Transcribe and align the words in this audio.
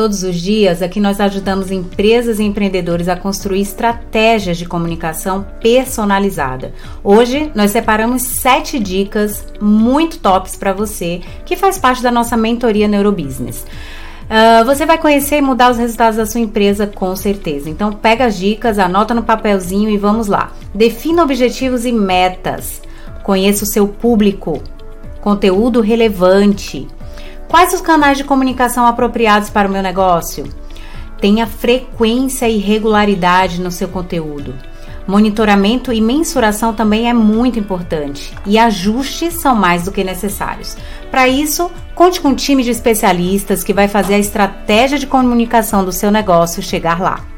Todos 0.00 0.22
os 0.22 0.40
dias, 0.40 0.80
aqui 0.80 0.98
nós 0.98 1.20
ajudamos 1.20 1.70
empresas 1.70 2.38
e 2.38 2.42
empreendedores 2.42 3.06
a 3.06 3.16
construir 3.16 3.60
estratégias 3.60 4.56
de 4.56 4.64
comunicação 4.64 5.44
personalizada. 5.60 6.72
Hoje, 7.04 7.52
nós 7.54 7.70
separamos 7.70 8.22
sete 8.22 8.78
dicas 8.78 9.44
muito 9.60 10.18
tops 10.18 10.56
para 10.56 10.72
você 10.72 11.20
que 11.44 11.54
faz 11.54 11.76
parte 11.76 12.02
da 12.02 12.10
nossa 12.10 12.34
mentoria 12.34 12.88
Neurobusiness. 12.88 13.60
Uh, 13.60 14.64
você 14.64 14.86
vai 14.86 14.96
conhecer 14.96 15.36
e 15.36 15.42
mudar 15.42 15.70
os 15.70 15.76
resultados 15.76 16.16
da 16.16 16.24
sua 16.24 16.40
empresa 16.40 16.86
com 16.86 17.14
certeza. 17.14 17.68
Então, 17.68 17.92
pega 17.92 18.24
as 18.24 18.38
dicas, 18.38 18.78
anota 18.78 19.12
no 19.12 19.22
papelzinho 19.22 19.90
e 19.90 19.98
vamos 19.98 20.28
lá. 20.28 20.50
Defina 20.74 21.22
objetivos 21.22 21.84
e 21.84 21.92
metas. 21.92 22.80
Conheça 23.22 23.64
o 23.64 23.66
seu 23.66 23.86
público. 23.86 24.62
Conteúdo 25.20 25.82
relevante. 25.82 26.88
Quais 27.50 27.74
os 27.74 27.80
canais 27.80 28.16
de 28.16 28.22
comunicação 28.22 28.86
apropriados 28.86 29.50
para 29.50 29.68
o 29.68 29.72
meu 29.72 29.82
negócio? 29.82 30.44
Tenha 31.20 31.48
frequência 31.48 32.48
e 32.48 32.58
regularidade 32.58 33.60
no 33.60 33.72
seu 33.72 33.88
conteúdo. 33.88 34.54
Monitoramento 35.04 35.92
e 35.92 36.00
mensuração 36.00 36.72
também 36.72 37.10
é 37.10 37.12
muito 37.12 37.58
importante 37.58 38.32
e 38.46 38.56
ajustes 38.56 39.34
são 39.34 39.56
mais 39.56 39.82
do 39.82 39.90
que 39.90 40.04
necessários. 40.04 40.76
Para 41.10 41.26
isso, 41.26 41.68
conte 41.92 42.20
com 42.20 42.28
um 42.28 42.36
time 42.36 42.62
de 42.62 42.70
especialistas 42.70 43.64
que 43.64 43.74
vai 43.74 43.88
fazer 43.88 44.14
a 44.14 44.18
estratégia 44.20 44.96
de 44.96 45.08
comunicação 45.08 45.84
do 45.84 45.90
seu 45.90 46.12
negócio 46.12 46.62
chegar 46.62 47.00
lá. 47.00 47.29